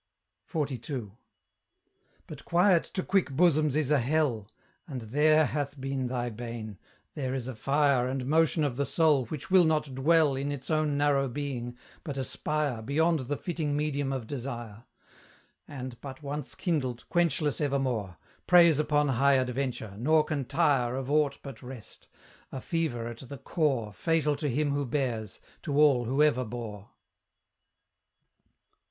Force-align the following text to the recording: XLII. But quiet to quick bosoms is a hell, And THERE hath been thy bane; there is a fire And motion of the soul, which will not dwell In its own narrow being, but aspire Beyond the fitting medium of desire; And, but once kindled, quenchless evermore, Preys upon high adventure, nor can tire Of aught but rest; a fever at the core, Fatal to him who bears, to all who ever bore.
XLII. 0.51 1.11
But 2.25 2.43
quiet 2.43 2.85
to 2.95 3.03
quick 3.03 3.29
bosoms 3.29 3.75
is 3.75 3.91
a 3.91 3.99
hell, 3.99 4.49
And 4.87 5.01
THERE 5.03 5.45
hath 5.45 5.79
been 5.79 6.07
thy 6.07 6.31
bane; 6.31 6.79
there 7.13 7.35
is 7.35 7.47
a 7.47 7.53
fire 7.53 8.07
And 8.07 8.25
motion 8.25 8.63
of 8.63 8.77
the 8.77 8.85
soul, 8.87 9.27
which 9.27 9.51
will 9.51 9.63
not 9.63 9.93
dwell 9.93 10.35
In 10.35 10.51
its 10.51 10.71
own 10.71 10.97
narrow 10.97 11.29
being, 11.29 11.77
but 12.03 12.17
aspire 12.17 12.81
Beyond 12.81 13.19
the 13.27 13.37
fitting 13.37 13.77
medium 13.77 14.11
of 14.11 14.25
desire; 14.25 14.85
And, 15.67 16.01
but 16.01 16.23
once 16.23 16.55
kindled, 16.55 17.07
quenchless 17.09 17.61
evermore, 17.61 18.17
Preys 18.47 18.79
upon 18.79 19.07
high 19.09 19.33
adventure, 19.35 19.93
nor 19.99 20.23
can 20.23 20.45
tire 20.45 20.95
Of 20.95 21.11
aught 21.11 21.37
but 21.43 21.61
rest; 21.61 22.07
a 22.51 22.59
fever 22.59 23.05
at 23.07 23.19
the 23.29 23.37
core, 23.37 23.93
Fatal 23.93 24.35
to 24.37 24.49
him 24.49 24.71
who 24.71 24.83
bears, 24.83 25.39
to 25.61 25.77
all 25.77 26.05
who 26.05 26.23
ever 26.23 26.43
bore. 26.43 26.89